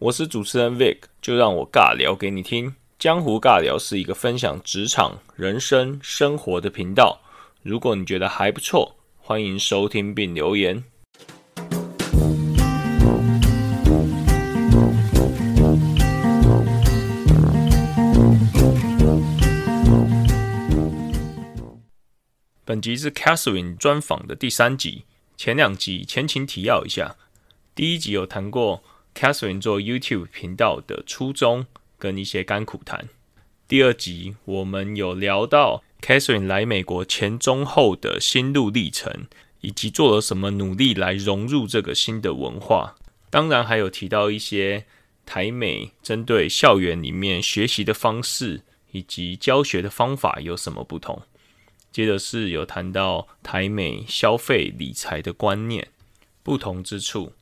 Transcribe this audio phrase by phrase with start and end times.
[0.00, 2.76] 我是主持人 Vic，就让我尬聊给你听。
[3.00, 7.20] 江湖尬聊是一个分享职场、人生、生活的频道。
[7.64, 10.84] 如果你觉得还不错，欢迎收听并留言。
[22.64, 25.02] 本集是 Catherine 专访的第三集，
[25.36, 27.16] 前两集前情提要一下。
[27.74, 31.66] 第一集有谈过 Catherine 做 YouTube 频道的初衷
[31.98, 33.08] 跟一些甘苦谈。
[33.66, 39.26] 第二集我们有聊到 Catherine 来美国前中后的心路历程，
[39.60, 42.96] 以及做了什么努力来融入这个新的文化。
[43.28, 44.86] 当然还有提到一些
[45.26, 51.20] 台美针对校园里面学习的方式以及教学的方法有什么不同。
[51.90, 55.88] 接着是有谈到台美消费理财的观念
[56.42, 57.32] 不同之处。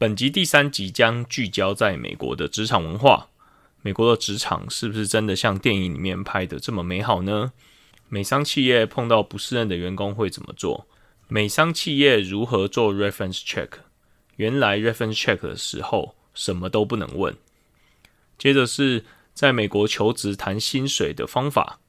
[0.00, 3.30] 本集第三集将聚焦在美国的职场文化。
[3.82, 7.52] 美国的职场是不是真的像电影里面拍的这么美好呢？
[8.08, 10.86] 美商企业碰到不适任的员工会怎么做？
[11.26, 13.70] 美商企业如何做 reference check？
[14.36, 17.36] 原来 reference check 的时候什么都不能问。
[18.38, 21.80] 接着是在美国求职谈薪水的方法。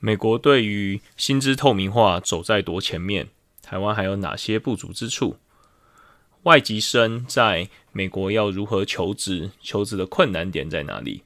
[0.00, 3.28] 美国对于薪资透明化走在多前面？
[3.62, 5.38] 台湾还有哪些不足之处？
[6.44, 9.50] 外籍生在美国要如何求职？
[9.60, 11.24] 求职的困难点在哪里？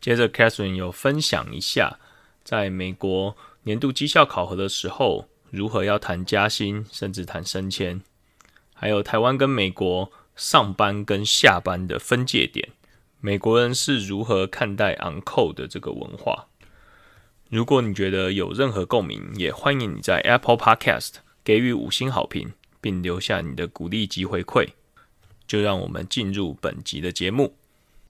[0.00, 1.98] 接着，Catherine 有分享一下，
[2.44, 8.00] 在美国年度绩效考核的时候，如何要谈加薪，甚至谈升迁？
[8.72, 12.68] 还有台湾跟美国上班跟下班的分界点，
[13.20, 16.46] 美国人是如何看待 uncle 的这个文化？
[17.50, 22.52] 如果你觉得有任何共鸣，也欢迎你在 Apple Podcast 给予五星好评，
[22.84, 24.68] 并留下你的鼓励及回馈。
[25.46, 27.54] 就让我们进入本集的节目。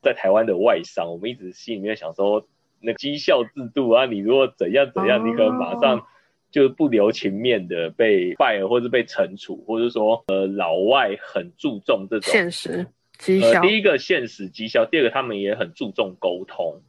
[0.03, 2.44] 在台湾的外商，我们一直心里面想说，
[2.80, 6.06] 那绩效制度啊，你如果怎样怎样，你可能马上
[6.50, 12.86] 就不留情面的被 fire 或者被惩处，或者说，呃，老外很注重这种现实
[13.18, 13.61] 绩效。
[13.62, 16.83] 第一个现实绩效，第二个他们也很注重沟通。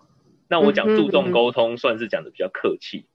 [0.47, 3.05] 那我讲注重沟通，算是讲的比较客气。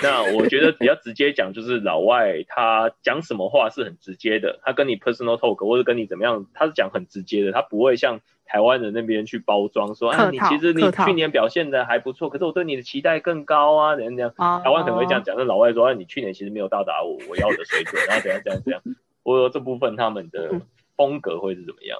[0.00, 14.32] 那我觉得比较直接讲，就是老外他讲什么话是很直接的，他跟你 personal talk 或者跟你怎么样，他是讲很直接的，他不会像台湾人那边去包装说，啊，你其实你去年表现的还不错，可是我对你的期待更高啊，怎样怎样。
[14.62, 18.82] 台湾可能会这样讲，但老外说，啊，你去年其实没有到达我我要的水准，然后怎样怎样怎样。
[19.24, 20.58] 我说这部分他们的
[20.96, 21.98] 风格会是怎么样？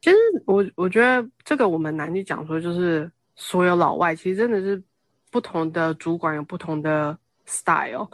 [0.00, 0.16] 其实
[0.46, 3.08] 我我觉得这个我们难去讲说，就是。
[3.36, 4.82] 所有老外其实真的是
[5.30, 8.08] 不同的主管有不同的 style，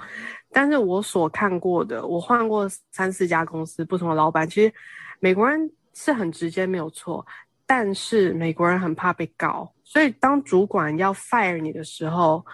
[0.51, 4.73] 但是我所看过的，我换过三四家公司，不同的老板，其实
[5.21, 7.27] 美国人是很直接没有错，
[7.67, 12.45] 但是美国人很怕被告，所以当主管要 fire 你的时候，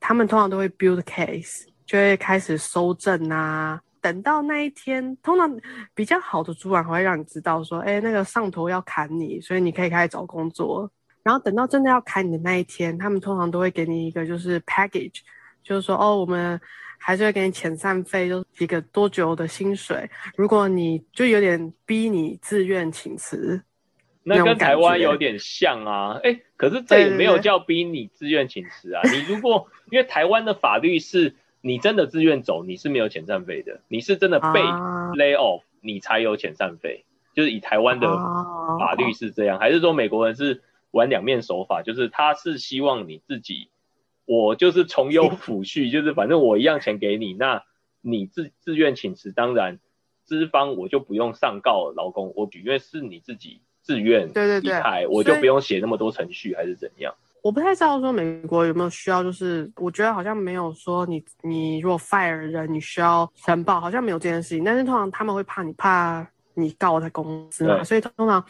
[0.00, 5.54] 他们通常都会 build case，就会开始搜证啊，等到那一天，通常
[5.94, 10.90] 比较好的主管还会让你知道说，哎，那个上头要砍你，所以你可以开始找工作。
[11.22, 15.20] 然后等到真的要砍你的那一天，他们通常都会给你一个就是 package，
[15.62, 16.58] 就是说哦，我们
[16.96, 20.08] 还是会给你遣散费，就是一个多久的薪水。
[20.36, 23.62] 如果你就有点逼你自愿请辞，
[24.22, 26.18] 那跟台湾有点像啊。
[26.22, 29.02] 哎，可是这也没有叫逼你自愿请辞啊。
[29.04, 33.80] 你如果因为台湾的法律是，你真的自愿走，你是没有遣散费的。
[33.88, 37.04] 你是真的被 lay off，你才有遣散费。
[37.34, 38.08] 就是以台湾的
[38.78, 40.62] 法律是这样，还是说美国人是？
[40.90, 43.70] 玩两面手法，就是他是希望你自己，
[44.24, 47.62] 我就是从优抚恤，就是反正我一样钱给你，那
[48.00, 49.78] 你自自愿请辞，当然
[50.24, 57.14] 资方我就不用上告劳工，我因为是你自己自愿离开，我就不用写那么多程序还是怎样？
[57.42, 64.64] 我不太知道说美国有没有需要，就是我觉得好像没有说你你如果 fire 人，你需要申报，好像没有这件事情。
[64.64, 68.42] 但是通常他们会怕你怕你告他公司嘛，所以通常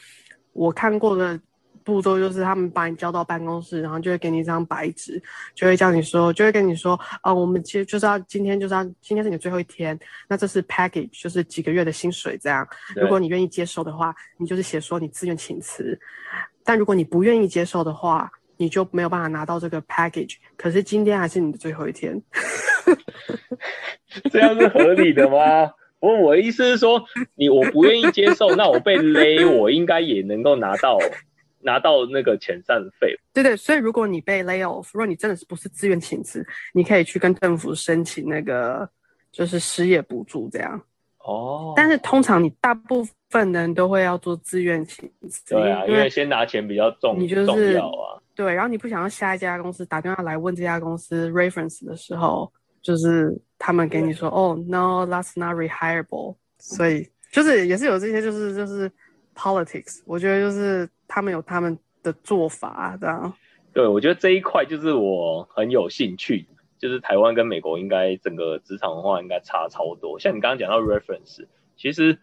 [0.53, 1.41] 我看过的。
[1.89, 5.21] 步骤就是他们把你叫到办公室，然后就会给你一张白纸，
[5.55, 9.99] 就会叫你说，就会跟你说，呃，我们其实就是要今天就是要今天是你最后一天，
[10.29, 12.69] 那这是 package，就是几个月的薪水这样。
[12.95, 15.97] 如果你愿意接受的话，你就是写说你自愿请辞；
[16.63, 20.35] 但如果你不愿意接受的话，你就没有办法拿到这个 package。
[20.59, 22.21] 可是今天还是你的最后一天，
[24.31, 25.73] 这样是合理的吗？
[26.01, 27.03] 我我的意思是说，
[27.35, 30.99] 你我不愿意接受，那我被勒，我应该也能够拿到。
[31.61, 38.89] 拿到那个遣散费，对对，所以如果你被 lay off，如果你真的是不是自愿请辞，你可以去跟政府申请那个
[39.33, 40.81] 就是失业补助这样。
[41.19, 48.23] 哦，但是通常你大部分人都会要做自愿请辞，对啊，因因为先拿钱比较重，你就是重要啊。
[48.35, 52.51] 对，然后你不想要下一家公司打电话来问这家公司 reference 的时候，
[52.81, 58.91] 就是他们给你说哦，no，that's not rehireable，所以就是也是有这些就是就是
[59.39, 63.33] politics，我觉得就是他们有他们的做法这样。
[63.73, 66.47] 对，我觉得这一块就是我很有兴趣，
[66.79, 70.19] 就是台湾跟美国应该整个职场文化应该差超多。
[70.19, 71.47] 像你刚刚讲到 reference，
[71.77, 72.19] 其实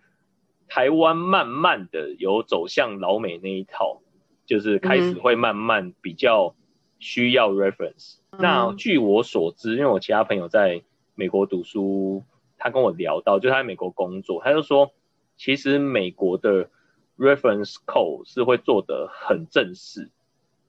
[0.68, 4.02] 台湾慢慢的有走向老美那一套，
[4.46, 6.54] 就是开始会慢慢比较
[7.00, 8.18] 需要 reference。
[8.38, 10.82] 那据我所知，因为我其他朋友在
[11.14, 12.24] 美国读书，
[12.58, 14.92] 他跟我聊到，就他在美国工作，他就说，
[15.38, 16.70] 其实美国的
[17.18, 20.10] reference code 是会做得很正式。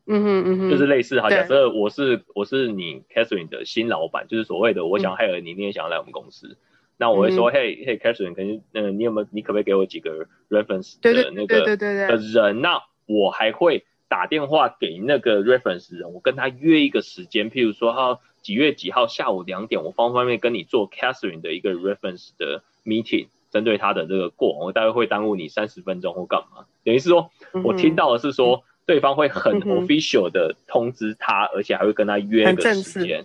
[0.09, 6.57] 嗯哼嗯哼，就是类似哈，假设我是我是你 Catherine 的新老板，就是所谓的我想 hire 你，你也想要来我们公司，
[6.97, 12.61] 那我会说，嗯嘿嘿 Catherine，可能呃你有没有你可不可以给我几个 reference 的那个的对对对，人？
[12.61, 26.67] 那我还会打电话给那个 reference 人，我跟他约一个时间，譬如说他几月几号下午两点，我方不方便跟你做 Catherine 的一个 reference 的 meeting，针对他的这个过往，我大概会耽误你三十分钟或干嘛？
[26.85, 27.31] 等于是说。
[27.65, 33.25] 我听到的是说，对方会很 official 的通知他，而且还会跟他约个时间。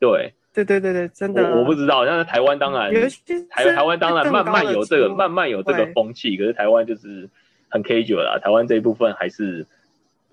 [0.00, 2.90] 对，对对对对，真的，我我不知道，但是台湾当然，
[3.50, 7.28] 台台湾当然慢慢有这个，慢慢有这个风气，可是台湾就是
[7.68, 8.38] 很 casual 啦。
[8.38, 9.66] 台湾这一部分还是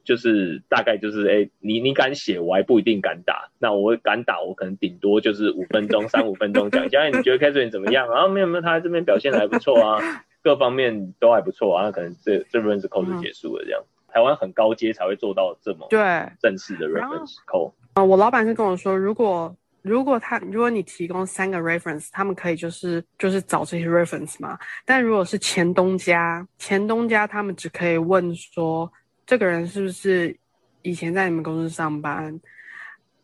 [0.05, 3.49] 就是大概就是，哎、你你敢写，我还不一定敢打。
[3.63, 8.27] 那我敢打，我可能顶多就是五分钟、三五分钟讲一下，哎，你觉得 Catherine 怎么样啊？
[8.27, 9.97] 没有没有，他在这边表现的还不错啊，
[10.43, 11.85] 各方面都还不错啊。
[11.85, 13.81] 那可能这这 reference call 就结束了这样。
[14.09, 15.99] 台湾很高阶才会做到这么对
[16.41, 17.71] 正式的 reference call。
[17.93, 24.59] 啊，我老板是跟我说，如果如果他如果你提供三个 reference，他们可以就是就是找这些 reference 嘛。
[24.85, 28.91] 但如果是前东家，前东家他们只可以问说
[29.25, 30.35] 这个人是不是
[30.81, 32.37] 以前在你们公司上班，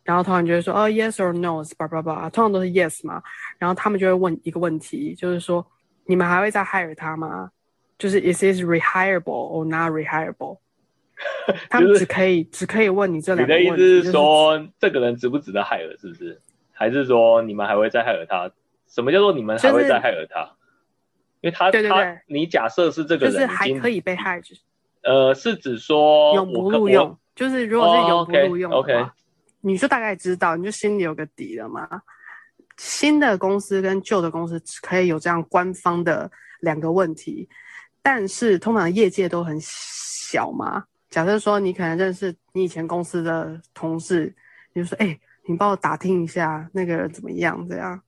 [0.09, 3.21] 然后通常就会说哦 yes or no，叭叭叭，通常都是 yes 嘛。
[3.59, 5.63] 然后他们就会问一个问题，就是说
[6.07, 7.51] 你们还会再 hire 他吗？
[7.99, 10.57] 就是 is this rehireable or not rehireable？
[11.69, 13.69] 他们只可以只可以问你这两个问题。
[13.69, 16.41] 的意思就是说，这个人值不值得害尔，是不是？
[16.71, 18.49] 还是说你们还会再害尔他？
[18.87, 20.55] 什么叫做你们还会再害尔他？
[21.41, 24.61] 因为他对对对他，你假设是这个就是人还可以被害，就是
[25.03, 27.15] 呃，是指说永不录用。
[27.35, 28.73] 就是如果是永不哦录用
[29.61, 32.01] 你就大概知道，你就心里有个底了嘛。
[32.77, 37.47] 新的公司跟旧的公司可以有这样官方的两个问题，
[38.01, 40.85] 但是通常业界都很小嘛。
[41.09, 44.33] 假设说你可能认识你以前公司的同事，
[44.73, 48.01] 你就说：“哎、你帮我打听一下那个人怎么样？”这样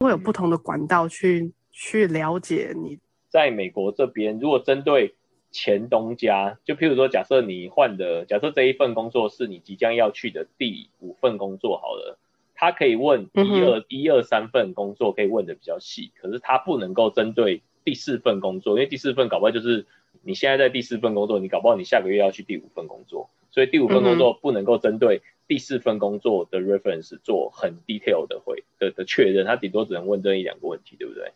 [0.00, 2.98] 会有不同的管道去去了解你。
[3.28, 5.14] 在美国这边，如果针对
[5.50, 12.18] 前东家，就譬如说，假设你换的，假设这一份工作是你即将要去的第五份工作好了，
[12.54, 19.86] 他可以问一二一二三份工作可以问的比较细，可是他不能够针对第四份工作，因为第四份搞不好就是
[20.22, 31.32] 你现在在第四份工作，你搞不好你下个月要去第五份工作，所以第五份工作不能够针对第四份工作的 reference 做很 detail 的回的的确认，他顶多只能问这一两个问题，对不对？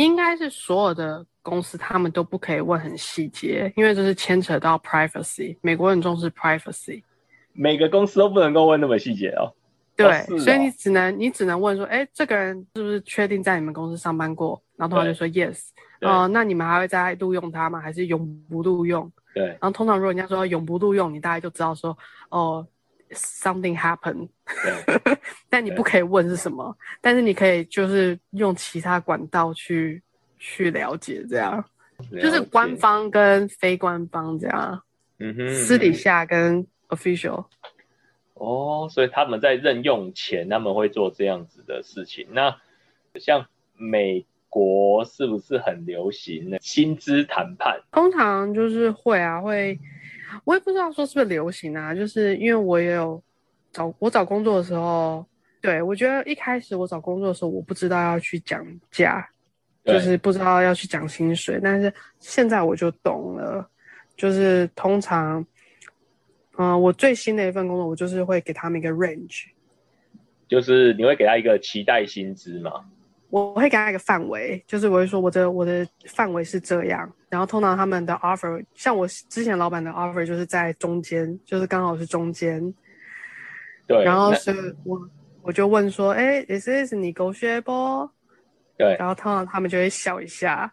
[0.00, 5.56] 应该是所有的公司他们都不可以问很细节，因为这是牵扯到 privacy。
[5.60, 7.02] 美国很重视 privacy，
[7.52, 9.52] 每个公司都不能够问那么细节哦。
[9.96, 14.62] 对，所以你只能你只能问说，哎，这个人是不是确定在你们公司上班过？
[14.76, 15.68] 然后通常就说 yes，
[16.00, 17.78] 对哦、那你们还会再录用他吗？
[17.78, 19.12] 还是永不录用？
[19.34, 21.96] 对然后通常如果人家说永不录用，你大概就知道说，
[22.30, 22.66] 哦
[23.12, 24.28] ，something happened，
[25.48, 30.02] 但你不可以问是什么，但是你可以就是用其他管道去
[30.38, 31.64] 去了解，这样
[32.20, 34.82] 就是官，方跟非官方这样，
[35.18, 37.44] 嗯哼，私底下跟 official。
[38.34, 42.26] 哦，所以他们在任用前，他们会做这样子的事情。
[42.30, 42.56] 那
[43.16, 46.56] 像美国是不是很流行呢？
[46.62, 47.78] 薪资谈判？
[47.92, 49.78] 通常就是会啊，会，
[50.44, 53.22] 我也不知道说是不是流行啊，就是因为我也有
[53.72, 55.24] 找我找工作的时候，
[55.60, 59.24] 对我觉得一开始我找工作的时候，我不知道要去讲价，
[59.84, 63.68] 就是不知道要去讲薪水，但是现在我就懂了，
[64.16, 65.44] 就是通常，
[66.58, 69.46] 嗯、我最新的一份工作，我就是会给他们一个 range，
[70.48, 72.84] 就是你会给他一个期待薪资嘛？
[73.30, 82.74] 我会给他一个范围，就是我会说我的我的范围是这样，然后通常他们的 offer，像我之前老板的 offer 就是在中间，就是刚好是中间，
[83.86, 85.00] 对，然后是我
[85.42, 88.10] 我就问说，哎，is this negotiable？
[88.76, 90.72] 对，然后通常他们就会笑一下。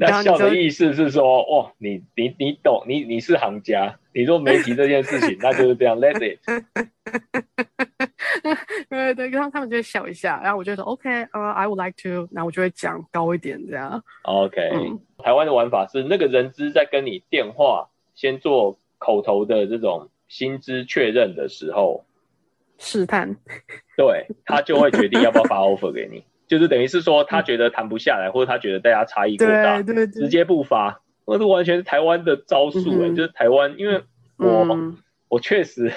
[0.00, 6.40] 那笑的意思是说，哦，你你你懂，你你是行家，你说没提这件事情，那就是这样，let it。
[8.88, 14.02] 对对，然后他们就会笑一下，然后我就说 OK，呃，I would like to，然后我就会讲高一点这样。
[14.22, 14.58] OK，
[15.18, 22.06] 台湾的玩法是那个人资在跟你电话先做口头的这种薪资确认的时候，
[22.78, 23.36] 试探，
[23.98, 26.24] 对他就会决定要不要发 offer 给你。
[26.50, 29.80] 就是等于是说，他觉得谈不下来，或者他觉得大家差异过大，
[30.20, 34.02] 直接不发，那是完全是台湾的招数哎，就是台湾，因为
[34.36, 34.66] 我
[35.28, 35.92] 我确实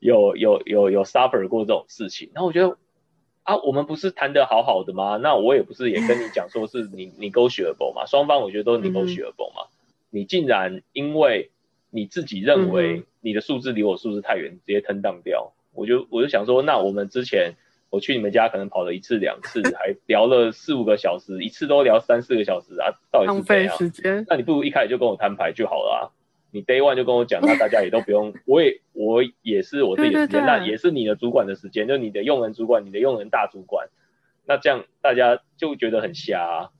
[0.00, 2.76] 有有有有 suffer 过这种事情，然后我觉得
[3.44, 5.16] 啊，我们不是谈的好好的吗？
[5.16, 9.68] 那我也不是也跟你讲说是你你 negotiable 嘛，双方我觉得都是 negotiable 嘛，
[10.10, 11.52] 你竟然因为
[11.90, 17.54] 你自己认为你的数字离我数字太远，直接 turn down 掉，我就我就想说，那我们之前。
[17.90, 23.76] 我去你们家可能跑了一次两次，还聊了四五个小时，一次都聊三四个小时啊，到底是怎样？
[23.78, 24.26] 时间。
[24.28, 26.00] 那你不如一开始就跟我摊牌就好了啊！
[26.50, 33.88] 你 day one 就跟我讲，那大家也都不用， 我也我也是我自己的时间，那也是你的主管的时间，就你的用人主管，你的用人大主管，
[34.46, 36.70] 那这样大家就觉得很瞎。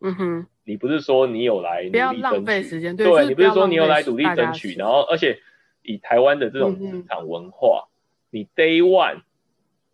[0.00, 2.80] 嗯哼，你不是说你有来努力争取？
[2.96, 5.38] 对，你不是说你有来努力争取，然后而且
[5.82, 7.88] 以台湾的这种职场文化，
[8.30, 9.22] 你 day one。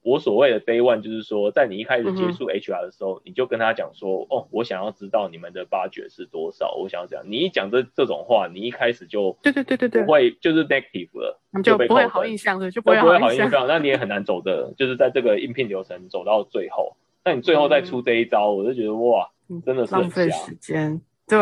[0.03, 19.29] 我所谓的 day one 就是说，在你一开始结束 HR 的时候，你就跟他讲说，哦，我想要知道你们的 budget 是多少，我想要讲，你一讲这这种话，你一开始就对对对对对，不会就是 negative 了，就不会好印象的，就不会好印象，那你也很难走的，就是在这个应聘流程走到最后，那你最后再出这一招，我就觉得哇，
[19.67, 21.01] 真的是浪费时间。
[21.27, 21.39] 对，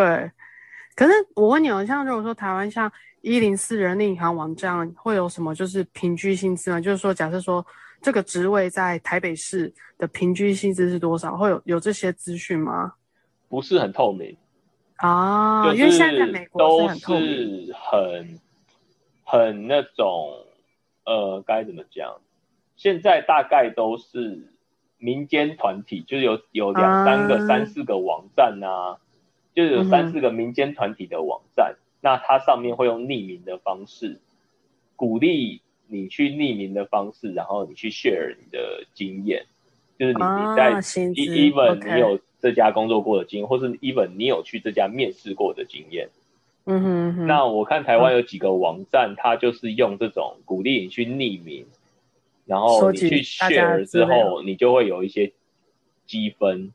[0.97, 6.81] 可是我问你哦，像如果说台湾像一零四人力银行网站会有什么就是平均薪资吗？
[6.81, 7.65] 就是说，假设说。
[8.03, 11.35] 这个职位在台北市的平均薪资是多少？
[11.37, 12.93] 会有有这些资讯吗？
[13.49, 14.37] 不是很透明
[14.97, 18.39] 啊，因为现在在美国都是很
[19.25, 20.31] 很那种
[21.05, 22.21] 呃，该怎么讲？
[22.77, 24.53] 现在大概都是
[24.99, 28.99] 民间团体，就是有有两三个、三四个网站啊，
[29.57, 34.21] 就是有三四个民间团体的网站，那它上面会用匿名的方式
[34.95, 35.63] 鼓励。
[35.89, 39.47] 你去匿名的方式，然后你去 share 你的经验，
[39.97, 46.09] 就是你你在 even 你有这家工作过的经验，或是 even 你有去这家面试过的经验。
[46.65, 47.27] 嗯哼。
[47.29, 51.65] 那我看台湾有几个网站，它就是用这种鼓励你去匿名，
[52.47, 55.33] 然后你去 share 之后，你就会有一些
[56.05, 56.73] 积分，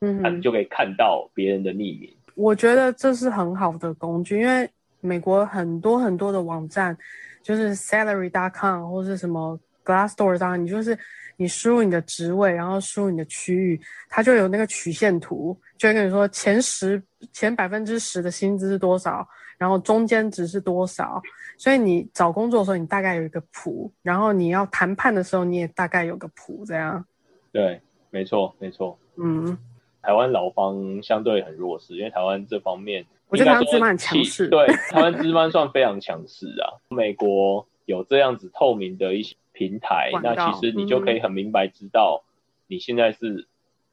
[0.00, 2.10] 嗯，那你就可以看到别人的匿名。
[2.40, 4.68] 我觉得这是很好的工具，因为
[5.00, 6.96] 美国很多很多的网站。
[7.42, 10.96] 就是 salary.com 或是什么 Glassdoor 上，你就是
[11.38, 13.80] 你输入你的职位，然后输入你的区域，
[14.10, 21.20] 它就有那个曲线图，就会跟你说前十前百分之十的薪资是多少，然后中间值是多少。
[21.56, 27.02] 所以你找工作的时候，你大概有一个谱，然后你要谈判的时候，你也大概有个谱，这样。
[27.50, 27.80] 对，
[28.10, 28.98] 没错，没错。
[29.16, 29.56] 嗯，
[30.02, 33.06] 台湾劳方相对很弱势，因为台湾这方面。
[33.28, 36.82] 我觉得台湾资方很强势，对，台湾资方算非常强势啊。
[36.88, 42.24] 美国有这样子透明的一些平台，那其实你就可以很明白知道
[42.66, 43.46] 你现在是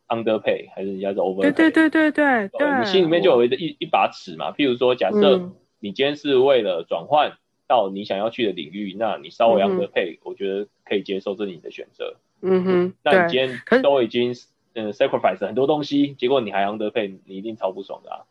[0.07, 1.41] underpay 还是人家是 over。
[1.41, 2.79] 对对对对对对。
[2.79, 4.51] 你心里面就有一一一把尺嘛。
[4.53, 7.37] 譬如说，假设你今天是为了转换
[7.67, 12.15] 到你想要去的领域，那你稍微 underpay，我觉得可以接受，这是你的选择。
[12.41, 12.93] 嗯哼。
[13.03, 14.33] 那你今天都已经
[14.77, 18.21] 嗯 sacrifice 很多东西，结果你还 underpay，你一定超不爽的啊。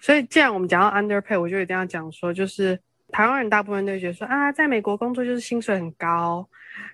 [0.00, 2.78] 所以，既然我们讲到 underpay，我就一定要讲说，就是
[3.10, 6.44] 台湾人大部分都觉得说啊，在美国工作就是薪水很高。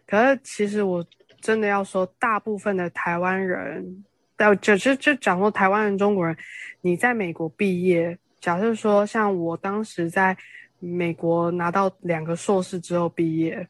[0.06, 1.02] 可是，其实我
[1.40, 4.04] 真的要说，大部分的台湾人，
[4.36, 6.36] 呃，就就就讲说台湾人、中国人，
[6.82, 10.36] 你在美国毕业，假设说像我当时在
[10.80, 13.68] 美国拿到两个硕士之后毕业，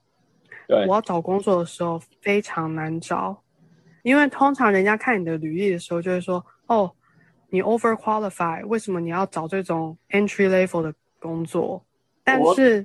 [0.67, 3.41] 对，我要找工作的时候非常难找，
[4.03, 6.91] 因为通常人家看你的履历的时候就会说，哦。
[7.53, 11.85] 你 over qualify，为什么你要找这种 entry level 的工作？
[12.23, 12.81] 但是，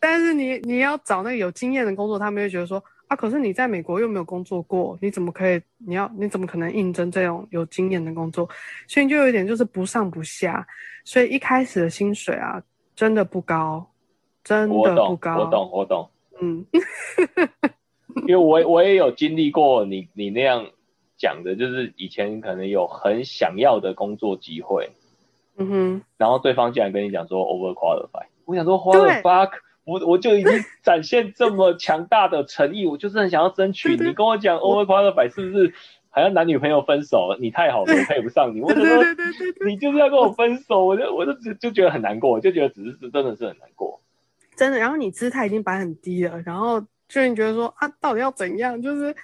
[0.00, 5.62] 但是你你要找那个有经验的工作，他们会觉得说啊，可是你在美国又没有工作过，你怎么可以？
[5.78, 8.48] 你要你怎么可能应征这种有经验的工作？
[8.88, 10.66] 所以就有一点就是不上不下，
[11.04, 12.60] 所以一开始的薪水啊，
[12.96, 13.88] 真的不高，
[14.42, 15.36] 真的不高。
[15.38, 16.10] 我懂，我懂，
[16.40, 16.66] 嗯，
[18.26, 20.66] 因为我我也有经历过你你那样。
[21.18, 24.90] 讲的就是以前可能有很想要的工作机会，
[25.56, 29.52] 嗯哼，然后对方竟然跟你讲说 over qualified，我想说 what the fuck，
[29.86, 33.96] 我我就已经展现这么强大的诚意，我就是很想要争取。
[33.96, 35.72] 你跟我讲 overqualified 是不是
[36.10, 37.34] 好像男女朋友分手？
[37.40, 38.60] 你太好了，我配不上你。
[38.60, 44.02] 我觉得你就是要跟我分手，我就我就就就觉得很难过，就觉得只是真的是很难过。
[44.54, 48.80] 真的，然后你姿态已经摆很低了，然后就你觉得说啊，到底要怎样？
[48.82, 49.14] 就是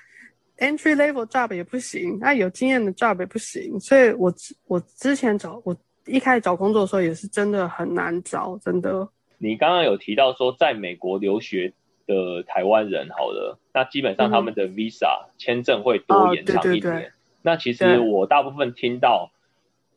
[0.59, 3.79] entry level job 也不行，那有经验的 job 也不行。
[3.81, 4.33] 所以我
[4.67, 9.09] 我之前找我一开始找工作的时候也是真的很难找，真的。
[9.39, 11.73] 你刚刚有提到说在美国留学
[12.07, 17.13] 的台湾人，好了，那基本上他们的 visa 签证会多延长一年。
[17.43, 19.33] 那其实我大部分听到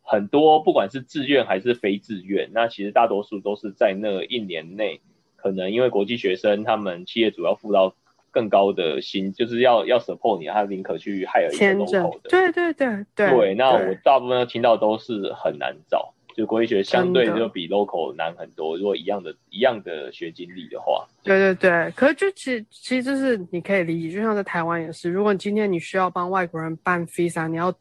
[0.01, 5.01] 很多，不管是自愿还是非自愿，那其实大多数都是在那一年内。
[5.45, 7.93] 可能因为国际学生，他们企业主要付到
[8.31, 12.29] 更高的薪，就是要要 support 你，他宁可去害了一个 local 的。
[12.31, 13.29] 对对对对。
[13.29, 18.75] 对，那我大部分听到都是很难找，就国际学相对就比 local 难很多。
[18.75, 21.05] 如果一样的一样的学经历的话。
[21.21, 27.71] 对对对，可是就其实其实就是你可以理解，就像在台湾也是，如果今天你需要帮外国人办 visa，你要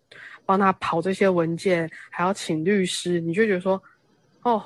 [0.44, 3.83] 帮他跑这些文件，还要请律师，你就觉得说，
[4.42, 4.62] 哦。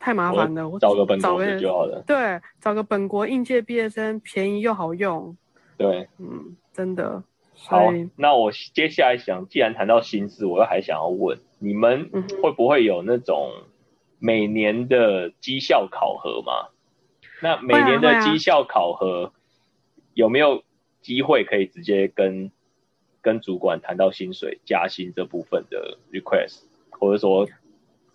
[0.00, 2.02] 太麻烦了，我找个本国就好了。
[2.06, 5.36] 对，找个本国应届毕业生，便宜又好用。
[5.76, 7.22] 对，嗯，真的。
[7.54, 7.82] 好，
[8.16, 12.10] 那我接下来想，既然谈到薪资，我又还想要问，你们
[12.42, 13.52] 会不会有那种
[14.18, 16.70] 每年的绩效考核吗？
[17.42, 19.34] 那每年的绩效考核
[20.14, 20.64] 有没有
[21.02, 22.50] 机会可以直接跟
[23.20, 27.46] 跟主管谈到薪水加薪这部分的 request，或者说？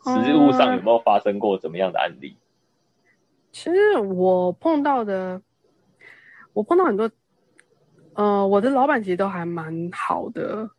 [0.05, 2.38] 实物上有没有发生过怎么样的案例？
[3.51, 5.41] 其实我碰到的，
[6.51, 7.09] 我碰到很多，
[8.13, 10.69] 呃，我的老板其实都还蛮好的，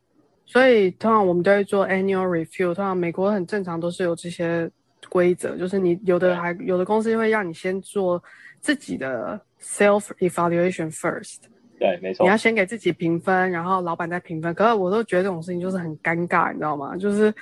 [0.45, 2.75] 所以通常我们都会做 annual review。
[2.75, 4.71] 通常美国很正常，都是有这些
[5.09, 8.23] 规则，就是你有的还有的公司会让你先做
[8.61, 11.39] 自己的 self evaluation first。
[11.79, 12.25] 对，没错。
[12.25, 14.55] 你要先给自己评分，然后老板再评分。
[14.55, 16.95] 可是我都觉得这种事情就是很尴尬，你知道吗？
[16.95, 17.33] 就是。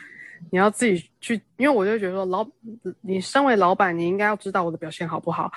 [0.51, 2.47] 你要自己去，因为我就觉得说，老
[3.01, 5.51] 你身为老板，你应该要知道我的表现好不好，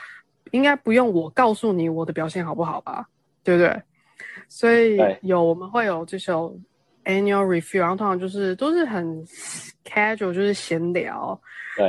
[0.52, 3.08] 应该不用我告诉你我的表现好不好吧，
[3.44, 3.82] 对不对？
[4.48, 6.58] 所以有我们会有这首
[7.06, 9.26] annual review，然后通常就是都是很
[9.86, 11.40] casual，就是闲聊，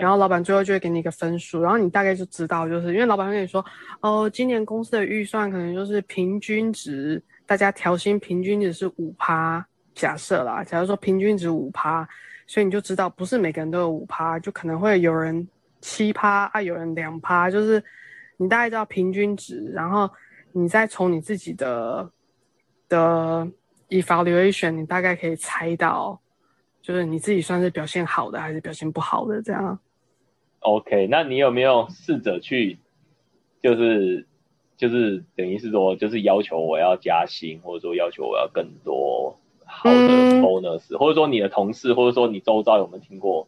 [0.01, 3.65] 然后老板最后就会给你一个分数，然后你大概就知道，就是因为老板会跟你说，
[4.01, 12.09] 哦，今年公司的预算可能就是平均值，大家调薪平均值是五趴，假设啦，假如说平均值五趴。
[12.49, 15.47] 所以你就知道，不是每个人都有五趴，就可能会有人
[15.83, 17.81] 七趴啊，有人两趴，就是
[18.39, 20.11] 你大概知道平均值，然后
[20.53, 22.11] 你再从你自己的
[22.89, 23.47] 的
[23.91, 26.19] evaluation，你大概可以猜到，
[26.81, 29.79] 就是你自己算是表现好的还是表现不好的这样。
[30.61, 32.79] OK，那你有没有试着去，
[33.63, 34.27] 就是
[34.77, 39.39] 就是等于是说，就是要求我要加薪，或者说要求我要更多？
[39.71, 39.99] 好的
[40.41, 43.47] bonus，或者说你的同事，或者说你周遭有没有听过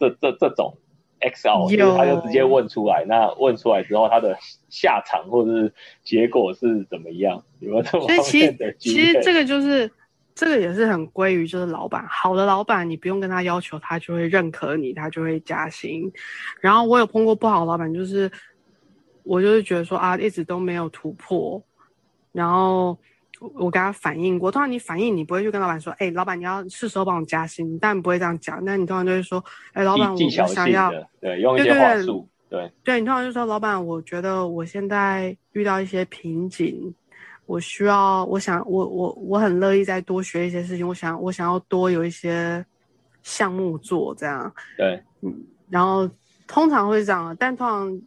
[0.00, 0.74] 这这这种
[1.20, 4.36] XL，就是他就直接问出来，那问出来之后他的
[4.68, 7.40] 下场或者是结果是怎么样？
[7.60, 9.88] 有没有这么方面的 其实这个就是
[10.34, 16.12] 这个也是很归于就是老板，好的老板你不用跟他要求，他就会认可你，他就会加薪。
[16.60, 18.28] 然后我有碰过不好的老板，就是
[19.22, 21.62] 我就是觉得说啊，一直都没有突破，
[22.32, 22.98] 然后。
[23.54, 28.64] 我跟他反映过，通常你反映，你不会去跟老板说，哎，老板你要是时候帮我加薪，但不会这样讲。
[28.64, 36.94] 那你通常就会说，哎，老板我想要，对，用一些话术，对，对你通常就说，老板，我觉得我现在遇到一些瓶颈，
[37.46, 42.64] 我需要，我想，我我我很乐意再多学一些事情，我想我想要多有一些
[43.22, 45.34] 项目做，这样，对，嗯，
[45.68, 46.08] 然后
[46.46, 48.02] 通常会这样，但通常。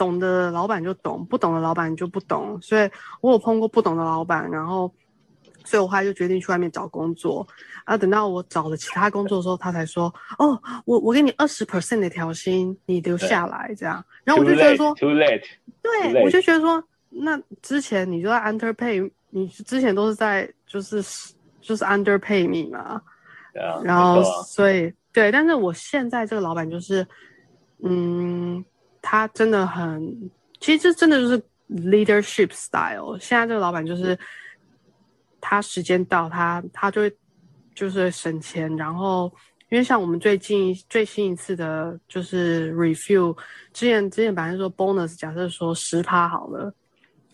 [0.00, 2.58] 懂的老板就懂，不懂的老板就不懂。
[2.62, 4.90] 所以我有碰过不懂的老板，然后，
[5.62, 7.46] 所以我后来就决定去外面找工作。
[7.84, 10.10] 啊，等到我找了其他工作的时候，他才说
[10.40, 15.44] ：“哦，我我给你二十 percent 的调薪，你留下来这样。”然后我就觉得说，too late。
[15.82, 21.02] 对，我就觉得说，那之前你就在 underpay，你之前都是在就是
[21.60, 23.02] 就是 underpay 你嘛。
[23.84, 27.06] 然后所以对，但是我现在这个老板就是，
[27.84, 28.64] 嗯。
[29.02, 33.18] 他真的很，其实这真的就是 leadership style。
[33.18, 34.18] 现在这个老板就是，
[35.40, 37.16] 他时间到，他他就会
[37.74, 38.74] 就是省钱。
[38.76, 39.32] 然后，
[39.70, 43.36] 因为像我们最近最新一次的就是 review，
[43.72, 46.72] 之前之前本来说 bonus，假设说十趴好了，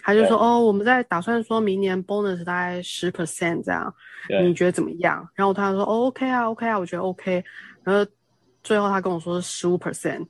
[0.01, 3.95] 他就说哦，我们在打算说明年 bonus 大概十 percent 这样，
[4.43, 5.29] 你觉得怎么样？
[5.35, 7.45] 然后他说哦 OK 啊 OK 啊，我觉得 OK。
[7.83, 8.09] 然后
[8.63, 10.27] 最后他跟我说是十五 percent。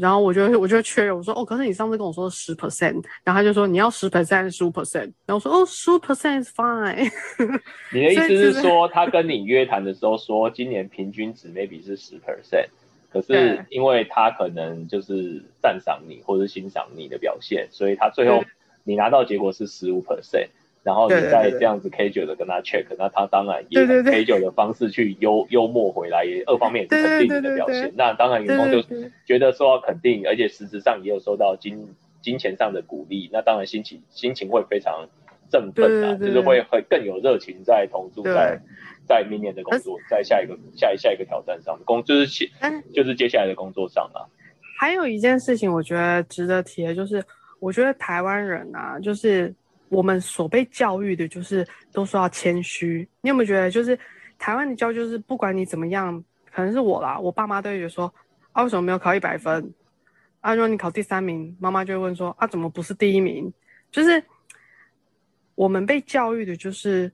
[0.00, 7.10] 然后我就我就确认，我说哦，可是你上次跟我说十 percent，然后他就说你要十 percent 十五 percent，然后我说哦，十五 percent is fine。
[7.92, 12.66] 你的意思是说，他跟你约谈的时候说今年平均值 maybe 是十 percent，
[13.10, 18.44] 可是因为他可能就是赞赏你或者欣赏你的表现，所以他最后
[18.84, 20.48] 你拿到结果是十五 percent。
[20.88, 27.92] 然后你再这样子 K 九的跟他 check，那他当然也 K 九的方式去幽幽默回来，也二方面也是肯定你的表现。
[27.94, 28.80] 那当然员工就
[29.26, 35.06] 觉得受到肯定，而且实质上也有受到金金钱上的鼓励，那当然心情心情会非常
[35.50, 38.58] 振奋啊，就是会会更有热情在投注在
[39.06, 42.48] 在明年的工作，在下一个下一下一个挑战上工就是接
[42.94, 44.24] 就是接下来的工作上啊。
[44.78, 47.22] 还有一件事情，我觉得值得提的就是，
[47.60, 49.54] 我觉得台湾人啊，就是。
[49.90, 53.98] 我们所被教育的就是都说要谦虚，你有没有觉得就是
[54.38, 56.22] 台湾的教育就是不管你怎么样，
[56.52, 58.12] 可能是我啦，我爸妈都会觉得说
[58.52, 59.72] 啊为什么没有考一百分？
[60.40, 63.52] 啊如果你考第三名，妈妈就会问说啊怎么不是第一名？
[63.90, 64.22] 就是
[65.54, 67.10] 我们被教育的就是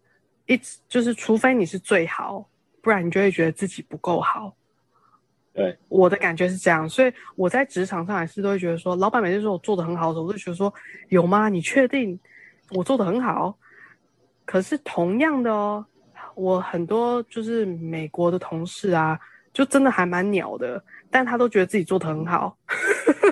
[0.47, 2.49] 一直就是除非你是最好，
[2.83, 4.55] 不然你就会觉得自己不够好。
[5.55, 10.75] 对，我的感觉是这样，所以我在职场上也是都会觉得说，老板每次说我做的很好的时候，我就觉得说
[11.11, 11.49] 有吗？
[11.49, 12.19] 你确定？
[12.71, 13.57] 我做的很好，
[14.45, 15.87] 可是同样的哦，
[16.35, 19.19] 我很多就是美国的同事啊，
[19.53, 22.57] 就真的还蛮鸟的，但他都觉得自己做的很好。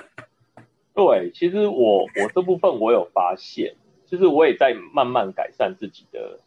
[0.93, 6.39] 对，其实我我这部分我有发现，就是我也在慢慢改善自己的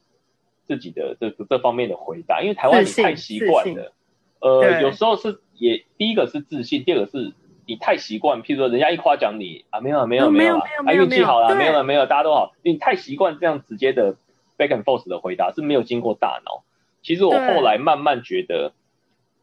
[0.66, 3.92] 自己的这这方面的回答，因为台湾你太习惯了，
[4.40, 7.32] 呃，有时候是也第一个是自信，第二个是。
[7.66, 12.52] 你太习惯，譬如说人家一夸奖你啊，没有没有没有啊，运气好了，没有了没有，大家都好。
[12.62, 14.14] 你太习惯这样直接的
[14.56, 16.62] back and forth 的回答是没有经过大脑。
[17.02, 18.72] 其实我后来慢慢觉得，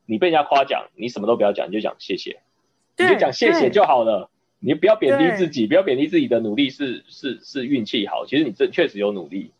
[0.05, 2.39] 你被人家夸奖，你什么都不要讲，你就讲谢谢，
[2.97, 4.29] 你就讲谢谢就好了。
[4.59, 8.25] 你不要贬低自己，不要贬低自己的努力是是是运气好。
[8.25, 9.51] 其实你这确实有努力。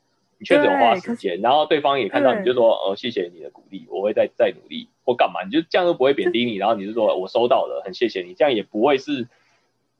[0.43, 9.27] 确实有花时间，然后对方也看到你就说哦，谢谢你的鼓励，我会再再努力或干嘛，你就这样都不会贬低你，然后你就说我收到了，很谢谢你，这样也不会是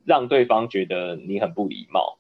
[0.06, 2.18] 让对方觉得你很不礼貌。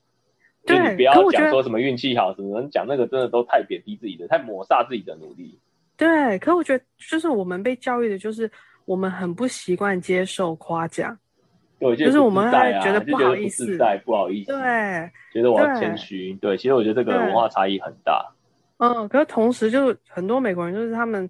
[0.65, 5.59] 就你不要讲说什么运气好什么，讲那个真的都太贬低自己的，太抹煞自己的努力。
[5.97, 8.49] 对，可我觉得就是我们被教育的就是
[8.85, 11.17] 我们很不习惯接受夸奖。
[11.83, 16.33] 对，就是我们会觉得不好意思，在不好意思，对，觉得我要谦虚。
[16.35, 18.25] 对，其实我觉得这个文化差异很大。
[18.77, 21.29] 嗯，可是同时，就是很多美国人，就是他们，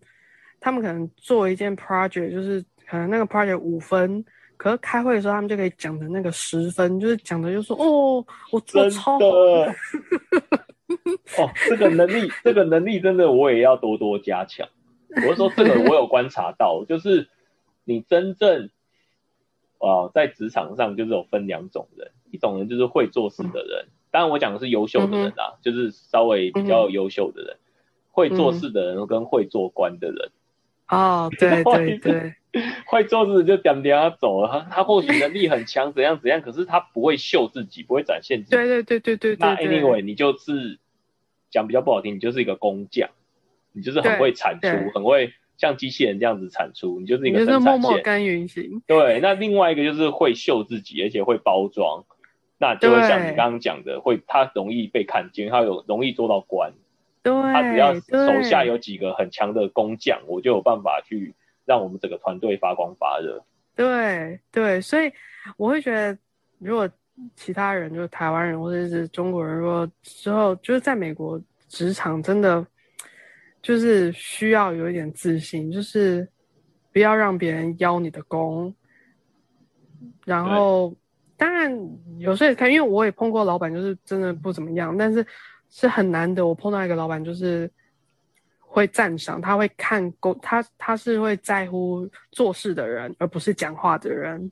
[0.59, 4.23] 他们可能做一件 project，就是可能那个 project 五分，
[4.55, 9.25] 可是开会的时候，他们就可以讲的那个十分，就是讲的就说哦，我做超好。
[9.25, 9.67] 哦，
[11.67, 14.67] 这个能力，这个能力真的我也要多多加强。
[15.15, 17.27] 我是说，这个我有观察到，就是
[17.83, 18.69] 你真正。
[19.85, 27.57] 啊，在职场上就是有分两种人，一种人就是会做事的人，当然我讲的是优秀的人啊，就是稍微比较优秀的人，
[28.11, 30.31] 会做事的人跟会做官的人。
[30.87, 32.33] 哦， 对对对，
[32.85, 38.55] 会做事就点点他走了，他他或许能力很强，怎样怎样，可是他不会秀自己，不会展现自己。
[38.55, 39.35] 对对对对对。
[39.37, 40.79] 那 anyway，你就是
[41.49, 43.09] 讲比较不好听，你就是一个工匠，
[43.71, 45.33] 你就是很会产出，很会。
[45.63, 47.63] 像机器人这样子产出，你就是一个生产线。
[47.63, 48.81] 默默耕耘型。
[48.85, 52.03] 对，那另外一个就是会秀自己，而且会包装，
[52.57, 56.73] 那就会像你刚刚讲的，会他容易被看见，他有容易做到官。
[57.21, 57.31] 对。
[57.31, 63.41] 他只要手下有几个很强的工匠，我就有办法去让我们整个团队发光发热。
[63.73, 65.09] 对对，所以
[65.55, 66.17] 我会觉得，
[66.59, 66.89] 如果
[67.37, 72.67] 其他人，就是台湾人或者是中国人，如果之后就是在美国职场真的。
[73.63, 76.27] 就是需要有一点自信，就是
[76.91, 78.75] 不要让别人邀你的功。
[80.25, 80.95] 然后，
[81.37, 81.71] 当然
[82.19, 85.25] 有时候也看，因为我也碰过老板，就是真的不怎么样，但是
[85.69, 86.45] 是很难得。
[86.45, 87.71] 我碰到一个老板，就是
[88.59, 94.51] 会赞赏，他会看工，他他是会在乎做事的人，而不是讲话的人。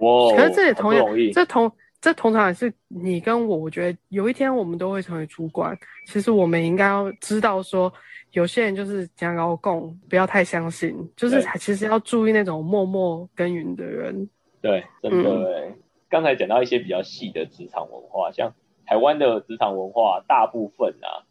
[0.00, 0.36] 哇！
[0.36, 1.72] 可是这也同样，这同。
[1.98, 5.76] 这通常也是你跟我，我觉得有一天我们都会成为主管。
[6.06, 7.92] 其实我们应该要知道，说
[8.36, 14.28] 有些人就是讲高供，不要太相信，就是其实要注意那种默默耕耘的人。
[14.60, 15.72] 对，真的。
[16.10, 18.52] 刚才讲到一些比较细的职场文化，像
[18.84, 21.24] 台湾的职场文化，大部分啊，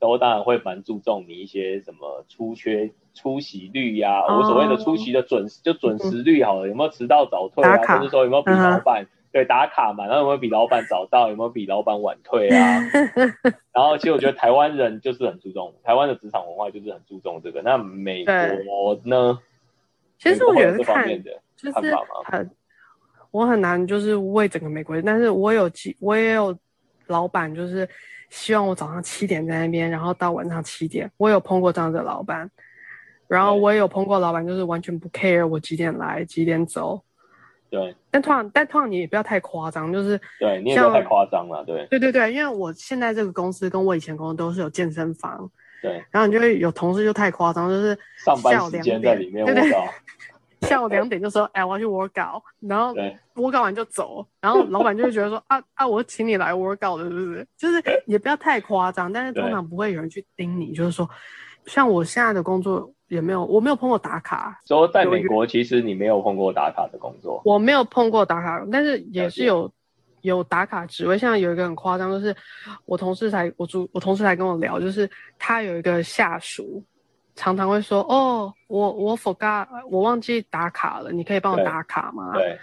[0.00, 9.06] 都当然会蛮注重你一些什么出缺出席率呀，我所谓的出席的准就准时率好了，有没有迟到早退啊，或者说有没有比老板。
[9.38, 11.28] 对，打卡嘛，然后有没有比老板早到？
[11.28, 12.80] 有没有比老板晚退啊？
[13.72, 17.62] 然后其实我觉得台湾人就是很注重台湾的职场文化，就是很注重这个。
[17.62, 19.38] 那美国呢？
[20.18, 21.80] 其实我觉得这方面的就是
[22.24, 22.50] 很，
[23.30, 26.58] 我很难就是为整个美国，但是我有几，我也有
[27.06, 27.88] 老板就是
[28.28, 32.50] 希望我早上七点在那边，然后到晚上七点，我有碰过这样的老板，
[33.28, 37.00] 然后我也有碰过老板就是完全不 care 我几点来几点走，
[37.70, 37.94] 对。
[38.10, 41.86] 但通常但通常你也不要太夸张，就是对，你也不要太夸张了，对。
[41.86, 45.50] 对对对，因为我现在这个公司跟我以前公司都是有健身房，
[45.82, 49.94] 对，然后你就会有同事就太夸张，就是上班下午两时间在里面对对我到，
[50.66, 53.16] 下午两点就说，哎，我要去 workout，然后对。
[53.36, 57.46] workout 完就走，然后老板就会觉得说，啊啊，我请你来 workout 的，是不是？
[57.56, 61.08] 就是也不要太夸张，但是通常不会有人去盯你，就是说，
[61.64, 69.70] 像我现在的工作也没有，我没有碰过打卡，说在美国，其实你没有碰过打卡的工作，我没有碰过打卡，但是也是有
[70.20, 72.34] 有打卡职位，像有一个很夸张，就是
[72.84, 76.82] 我同事才我主我同事才跟我聊，就是他有一个下属，
[77.34, 82.32] 常常会说，哦，我我 forgot，我忘记打卡了，你可以帮我打卡吗？
[82.34, 82.58] 对。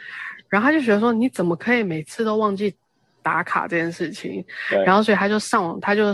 [0.48, 2.74] 然后他就觉得说，你怎么可以每次都忘记
[3.26, 4.46] 打卡这件事情？
[4.86, 6.14] 然后所以他就上网，他就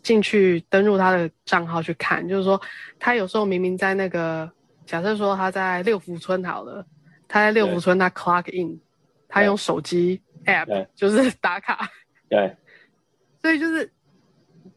[0.00, 2.60] 进去登录他的账号去看，就是说
[3.00, 4.48] 他有时候明明在那个，
[4.86, 6.86] 假设说他在六福村好了，
[7.26, 8.78] 他在六福村他 clock in，
[9.26, 11.90] 他用手机 app 就是打卡，
[12.28, 12.56] 对。
[13.42, 13.90] 所以就是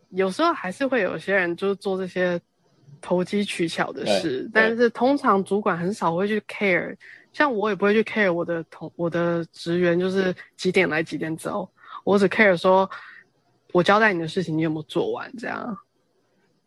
[0.10, 2.42] 有时候还是会有些人就是做这些
[3.00, 6.96] 投机取巧的事，但是通常主管很少会去 care，
[7.32, 11.70] 像我也不会去 care 我的同我的职员就是几点来几点走，
[12.06, 12.90] 我只 care 说
[13.74, 15.78] 我交代你的事情你有没有做完这样。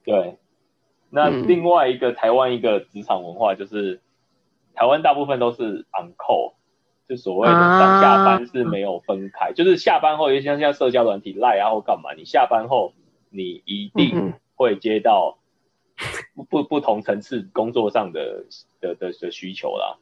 [0.04, 0.36] 对。
[1.10, 4.02] 那嗯另外一个台湾一个职场文化就是，
[4.74, 6.52] 台湾大部分都是 on call，
[7.08, 12.92] 就所谓的上下班是没有分开，就是下班后，尤其像像社交软体赖啊或干嘛，你下班后
[13.30, 15.38] 你一嗯定哼会接到
[16.34, 18.44] 不不不同层次工作上的
[18.80, 19.96] 的的的需求啦。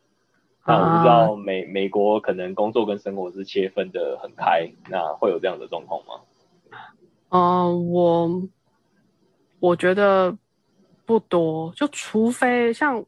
[0.67, 6.21] 那我不知啊道美美国可能工作跟生活是切分的很开，那会有这样的状况吗？
[7.29, 8.43] 嗯、我
[9.59, 10.37] 我觉得
[11.05, 13.05] 不多，就除非像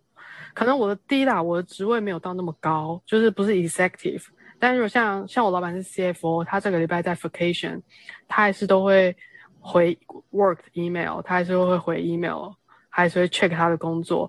[0.55, 4.25] 可能我的第一啦，我的职位没有到那么高，就是不是 executive。
[4.59, 7.81] 但如果像像我老板是 CFO，他这个礼拜在 vacation，
[8.27, 9.17] 他还是都会
[9.61, 9.97] 回
[10.33, 12.51] work email，他还是会回 email，
[12.89, 14.29] 还是会 check 他的工作。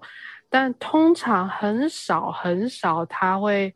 [0.50, 3.74] 但通常很少很少他会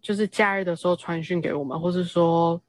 [0.00, 2.60] 就是假日的时候传讯给我们，或是说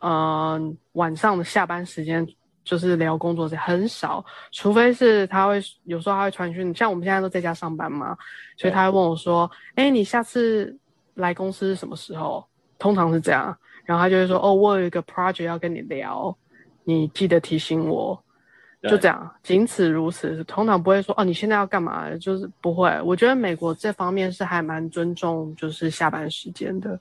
[0.00, 2.26] 嗯，晚上的下班时间
[2.64, 8.16] 就是聊工作，很少，除非是他会有时候他会传讯，像我们现在都在家上班嘛，
[8.56, 10.76] 所以他会问我说：“哎，你下次
[11.14, 12.44] 来公司是什么时候？”
[12.78, 16.36] 通常是这样，然后他就会说：“哦，我有一个 project 要跟你聊，
[16.84, 18.20] 你记得提醒我。”
[18.82, 22.10] 就对这样，仅此如此，通常不会说哦，你现在要干嘛？
[22.16, 22.90] 就是不会。
[23.04, 26.98] 我觉得美国这方面是还蛮尊重，就是下班时间的。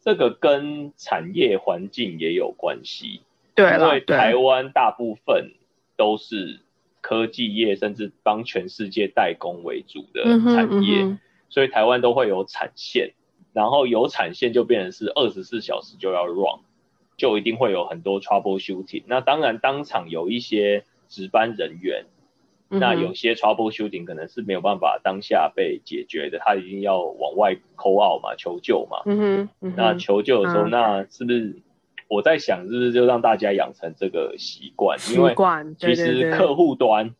[0.00, 3.22] 这个跟产业环境也有关系。
[3.54, 5.52] 对因为，台湾大部分
[5.96, 6.60] 都是
[7.00, 10.22] 科技业，甚至帮全世界代工为主的
[10.54, 13.12] 产业，所以台湾都会有产线，
[13.52, 16.60] 然后有产线就变成是二十四小时就要 run，
[17.16, 19.02] 就一定会有很多 trouble shooting。
[19.06, 22.06] 那当然，当场有一些值班人员，
[22.70, 29.02] 嗯那有些 trouble shooting 可能是没有办法当下被解决的，他一定要往外 call out 嘛，求救嘛。
[29.04, 31.60] 嗯哼，嗯哼，那求救的时候，嗯那是不是
[32.08, 34.98] 我在想，是不是就让大家养成这个习惯？
[34.98, 35.34] 习因为
[35.78, 37.14] 其实客户端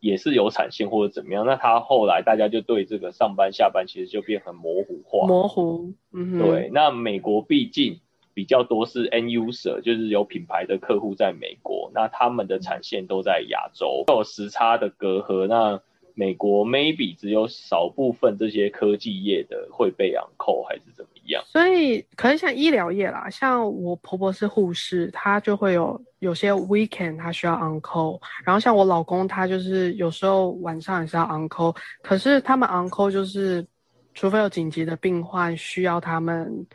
[0.00, 5.26] 也是有产线或者怎么样，那他后来大家就对这个上班下班其实就变很模糊化。
[5.26, 8.00] 模糊，嗯哼，对，那美国毕竟
[8.36, 15.46] 比较多是 N user，就是有品牌的客户在美国，那他们的产线都在亚洲，有时差的隔阂。
[15.46, 15.80] 那
[16.12, 21.42] 美国 maybe 只有少部分这些科技业的会被养扣，还是怎么样？
[21.46, 33.66] 所以可能像医疗业啦，像我婆婆是护士，她就会有有些 weekend 她需要 on call，然后像我老公他就是有时候晚上也是要 on call，可是他们 on call 就是
[34.12, 36.66] 除非有紧急的病患需要他们，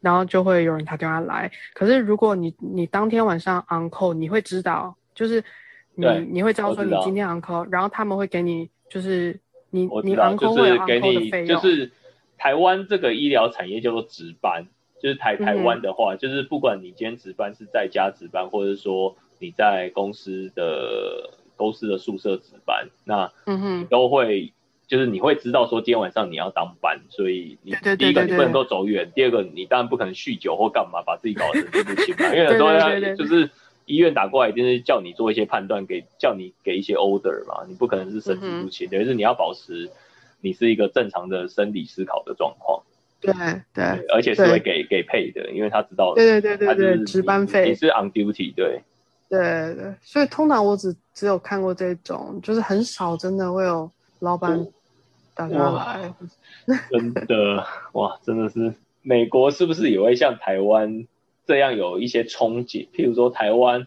[0.00, 1.50] 然后就会有人打电话来。
[1.74, 5.42] 可是如果你你当天晚上 on call，你会知道，就是
[5.94, 9.38] 你你会知道说你今天 on call，然后他们会给你就是
[9.70, 11.92] 你你我知道，on 就 call 会给 call 的你，费用，就是
[12.38, 14.66] 台湾这个医疗产业叫做值班，
[15.00, 23.86] 就是台台湾的话，就是不管你今天值班是在家值班，或者说你在公司的公司的宿舍值班，那嗯哼。
[23.86, 24.52] 都会
[24.90, 33.16] 就是你会知道说今天晚上你要当班，所以你对对对对第一个你不能够走远，第二个你当然不可能酗酒或干嘛把自己搞得神志不清嘛， 因为有时候要对对对对。
[33.16, 33.48] 就是
[33.86, 39.88] 医院打过来一定是叫你做一些判断，给叫你给一些 order 嘛，你不可能是神志不清，等于是你要保持
[40.40, 42.82] 你是一个正常的生理思考的状况。
[43.20, 43.32] 对
[43.72, 43.84] 对。
[44.12, 44.52] 而且是对。
[44.54, 47.68] 会给给配的，因为他知道对对对对对，值班费。
[47.68, 48.82] 你费，是 on duty，对，
[49.28, 54.66] 对对，所以通常我只只有看过这种，就是很少真的会有老板
[55.48, 56.14] 哇来，
[56.90, 61.06] 真的哇，真的是美国是不是也会像台湾
[61.46, 62.88] 这样有一些憧憬？
[62.90, 63.86] 譬如说台湾，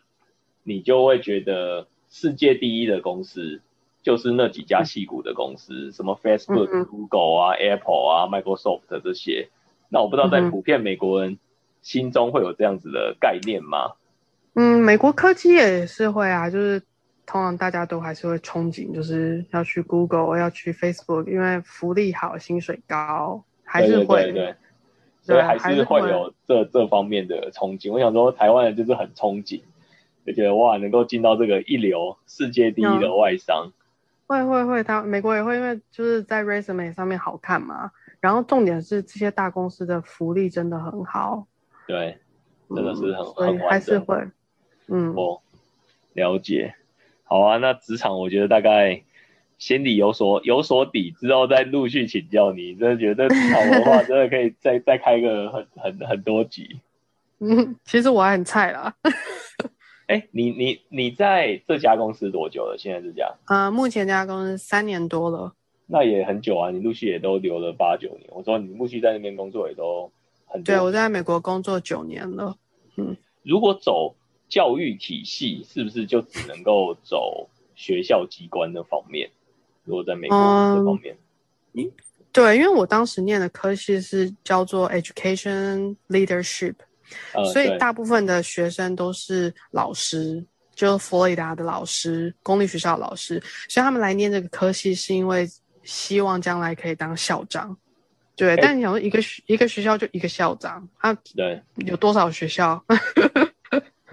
[0.63, 3.61] 你就会觉得世界第一的公司
[4.01, 9.49] 就是那几家戏股的公司，什么 Facebook、嗯 Google 啊、Apple 啊、Microsoft 这些。
[9.89, 11.37] 那我不知道在普遍美国人
[11.81, 13.93] 心中会有这样子的概念吗？
[14.55, 16.81] 嗯，美国科技也是会啊，就是
[17.25, 24.23] 通常大家都还是会憧憬，就是要去 Google，要去 Facebook，因为福利好，薪水高，还是会。
[24.23, 24.55] 对对对，
[25.21, 27.93] 所以还还是会有这这方面的憧憬。
[27.93, 29.61] 我想说，台湾人就是很憧憬，
[30.25, 33.71] 就觉得哇，能够进到这个一流、世界第一嗯的外商。
[34.27, 37.89] 会会会，他美国也会，因为就是在 resume 上面好看嘛。
[38.19, 41.45] 然后重点是这些大公司的福利真的很好，
[41.87, 42.17] 对，
[42.73, 44.17] 真的是很很还是会，
[44.87, 45.41] 嗯，哦，
[46.13, 46.75] 了解。
[47.33, 49.01] 好啊，那职场我觉得大概
[49.57, 52.75] 心里有所有所底，之后再陆续请教你。
[52.75, 56.79] 真的觉得职场文化真的可以再再开个很 很很多集。
[57.39, 58.93] 嗯，其实我还很菜啦，
[60.05, 62.75] 哎，你你你在这家公司多久了？
[62.77, 63.33] 现在这家？
[63.47, 65.51] 呃，目前这家公司三年多了，
[65.87, 68.29] 那也很久啊，你陆续也都留了八九年。
[68.29, 70.11] 我说你陆续在那边工作也都
[70.45, 70.75] 很多。
[70.75, 72.55] 对我在美国工作九年了，
[72.97, 74.15] 嗯如果走
[74.53, 79.27] 教育体系，是不是就只能够走学校机关那方面？
[79.83, 81.17] 如果在美国嗯这方面，
[81.73, 81.91] 嗯
[82.31, 86.75] 对，因为我当时念的科系是叫做 Education Leadership，、
[87.33, 95.49] 呃，所以大部分的学生都是老师，就佛罗里达的老师，公立学校的老师，所以他们来念这个科系是因为
[95.83, 97.75] 希望将来可以当校长。
[98.35, 102.85] 对，但你想说一个学一个学校就一个校长，他对，有多少学校？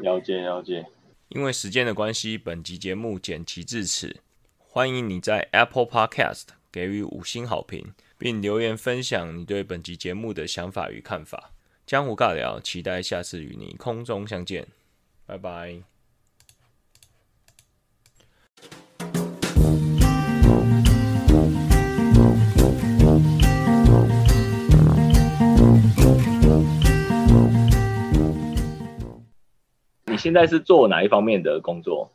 [0.01, 0.87] 了解了解。
[1.29, 4.17] 因为时间的关系，本集节目剪辑至此。
[4.59, 11.53] 欢迎你在 Apple Podcast 给予五星好评，并留言分享你对本集节目的想法与看法。
[11.87, 14.67] 江湖尬聊，期待下次与你空中相见，
[15.27, 16.00] 拜拜。
[30.21, 32.11] 现在是做哪一方面的工作？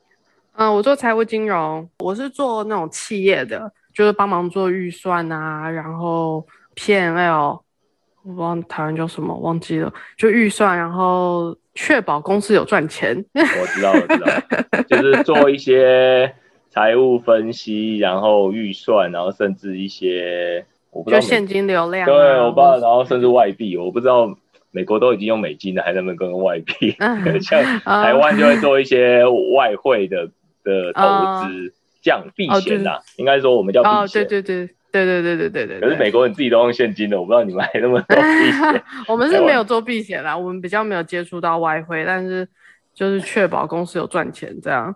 [0.57, 7.59] 嗯，我做财务金融，我是做那种企业的，就是帮忙做预算啊，然后 P&L，
[8.23, 13.25] 我不知道台湾叫什么，忘记了，就预算，然后确保公司有赚钱。
[13.33, 14.27] 我知道，我知道，
[14.87, 16.33] 就是做一些
[16.69, 22.05] 财务分析，然后预算，然后甚至一些我不知道就现金流量、啊。
[22.05, 24.33] 对，我不知道，然后甚至外币，我不知道
[24.75, 26.93] 美国都已经用美金了，还能不能跟外币？
[26.99, 29.23] 嗯 像台湾就会做一些
[29.55, 30.27] 外汇的
[30.65, 34.27] 的投啊资，这样避哦险呐，应该说我们叫哦，避险。
[34.27, 35.79] 对对对对对对对对对。
[35.79, 38.83] 可是美国人自己都用现金的，我不知道你们还那么多避险。
[39.07, 42.45] 我们是没有做避险啦，我们比较没有接触到外汇，但是
[42.93, 44.93] 就是确保公司有赚钱这样。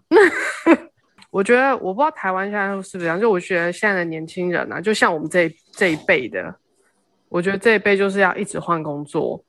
[1.32, 6.54] 我觉得我不知道台湾现在是不是这样，就我觉得现在的年轻人啊，就像我们这一这一辈的，
[7.30, 9.42] 我觉得这一辈就是要一直换工作，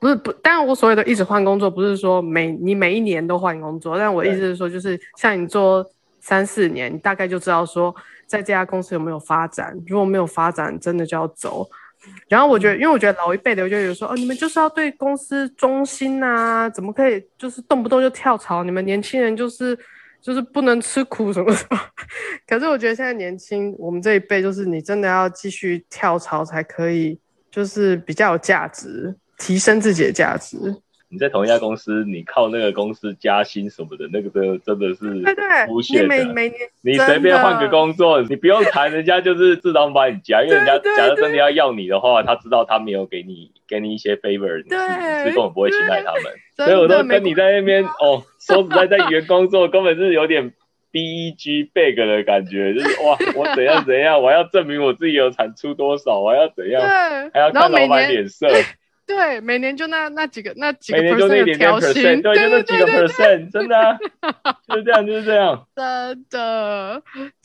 [0.00, 5.84] 不是不，当然我所谓的一直换工作，不是说每你每一年都换工作，但我的意思是说，就是像你做
[6.20, 7.94] 三四年，你大概就知道说
[8.26, 11.68] 在这家公司有没有发展，如果没有发展，真的就要走。
[12.28, 18.64] 然后我觉得，因为我觉得老一辈的就有说，哦，你们就是要对公司忠心啊，怎么可以就是动不动就跳槽？
[18.64, 19.78] 你们年轻人就是
[20.22, 21.78] 就是不能吃苦什么什么。
[22.48, 30.56] 可是我觉得现在年轻，我们这一辈就是你真的要继续跳槽才可以，就是比较有价值，提升自己的价值。
[31.12, 36.34] 你在同一家公司，你靠那个公司加薪什么的，那个真的真的是对对，无你每限的。
[36.34, 46.22] 每年你随便换个工作，你不用谈，人家就是自动把你加，因为人家对对假如真的要要你的话，他知道他没有给你给你一些 favor，你是根本不会青睐他们。
[46.56, 50.52] 所以我都跟你在那边哦，说实在，在原工作根本是有点
[50.92, 56.80] BEG bag 的感觉，就是哇，我怎样怎样，我要证明我自己有产出多少，我要怎样，
[57.34, 58.46] 还要看老板脸色，
[59.10, 63.98] 对每年就那那几个那几个每年就那 percent 对，就那对几个 percent，真的啊，
[64.68, 65.66] 就是这样，就是这样。
[65.74, 67.02] 真的